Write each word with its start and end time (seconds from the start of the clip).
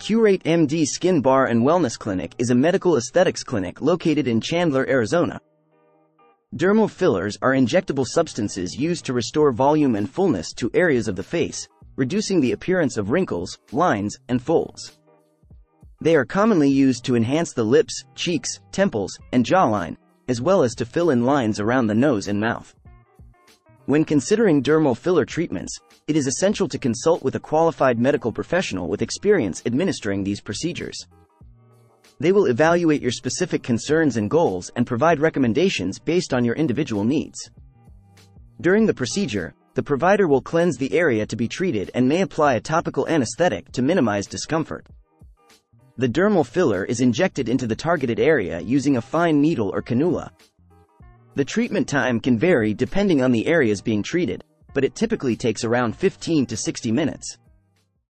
CurateMD 0.00 0.86
Skin 0.86 1.20
Bar 1.20 1.48
and 1.48 1.62
Wellness 1.62 1.98
Clinic 1.98 2.34
is 2.38 2.48
a 2.48 2.54
medical 2.54 2.96
aesthetics 2.96 3.44
clinic 3.44 3.82
located 3.82 4.26
in 4.26 4.40
Chandler, 4.40 4.88
Arizona. 4.88 5.38
Dermal 6.56 6.88
fillers 6.88 7.36
are 7.42 7.52
injectable 7.52 8.06
substances 8.06 8.74
used 8.74 9.04
to 9.04 9.12
restore 9.12 9.52
volume 9.52 9.96
and 9.96 10.08
fullness 10.08 10.54
to 10.54 10.70
areas 10.72 11.06
of 11.06 11.16
the 11.16 11.22
face, 11.22 11.68
reducing 11.96 12.40
the 12.40 12.52
appearance 12.52 12.96
of 12.96 13.10
wrinkles, 13.10 13.58
lines, 13.72 14.16
and 14.30 14.40
folds. 14.40 14.98
They 16.00 16.16
are 16.16 16.24
commonly 16.24 16.70
used 16.70 17.04
to 17.04 17.14
enhance 17.14 17.52
the 17.52 17.62
lips, 17.62 18.02
cheeks, 18.14 18.58
temples, 18.72 19.18
and 19.34 19.44
jawline, 19.44 19.98
as 20.28 20.40
well 20.40 20.62
as 20.62 20.74
to 20.76 20.86
fill 20.86 21.10
in 21.10 21.26
lines 21.26 21.60
around 21.60 21.88
the 21.88 21.94
nose 21.94 22.26
and 22.26 22.40
mouth. 22.40 22.74
When 23.90 24.04
considering 24.04 24.62
dermal 24.62 24.96
filler 24.96 25.24
treatments, 25.24 25.76
it 26.06 26.14
is 26.14 26.28
essential 26.28 26.68
to 26.68 26.78
consult 26.78 27.24
with 27.24 27.34
a 27.34 27.40
qualified 27.40 27.98
medical 27.98 28.30
professional 28.30 28.86
with 28.86 29.02
experience 29.02 29.64
administering 29.66 30.22
these 30.22 30.40
procedures. 30.40 31.08
They 32.20 32.30
will 32.30 32.46
evaluate 32.46 33.02
your 33.02 33.10
specific 33.10 33.64
concerns 33.64 34.16
and 34.16 34.30
goals 34.30 34.70
and 34.76 34.86
provide 34.86 35.18
recommendations 35.18 35.98
based 35.98 36.32
on 36.32 36.44
your 36.44 36.54
individual 36.54 37.02
needs. 37.02 37.50
During 38.60 38.86
the 38.86 38.94
procedure, 38.94 39.54
the 39.74 39.82
provider 39.82 40.28
will 40.28 40.40
cleanse 40.40 40.76
the 40.76 40.96
area 40.96 41.26
to 41.26 41.34
be 41.34 41.48
treated 41.48 41.90
and 41.92 42.08
may 42.08 42.20
apply 42.20 42.54
a 42.54 42.60
topical 42.60 43.08
anesthetic 43.08 43.72
to 43.72 43.82
minimize 43.82 44.28
discomfort. 44.28 44.86
The 45.96 46.08
dermal 46.08 46.46
filler 46.46 46.84
is 46.84 47.00
injected 47.00 47.48
into 47.48 47.66
the 47.66 47.74
targeted 47.74 48.20
area 48.20 48.60
using 48.60 48.98
a 48.98 49.02
fine 49.02 49.40
needle 49.40 49.68
or 49.74 49.82
cannula, 49.82 50.30
the 51.34 51.44
treatment 51.44 51.88
time 51.88 52.20
can 52.20 52.38
vary 52.38 52.74
depending 52.74 53.22
on 53.22 53.32
the 53.32 53.46
areas 53.46 53.80
being 53.80 54.02
treated, 54.02 54.42
but 54.74 54.84
it 54.84 54.94
typically 54.94 55.36
takes 55.36 55.64
around 55.64 55.96
15 55.96 56.46
to 56.46 56.56
60 56.56 56.92
minutes. 56.92 57.38